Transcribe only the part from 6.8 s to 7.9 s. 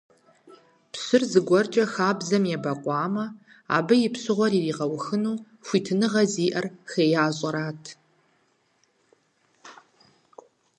хеящӀэрат.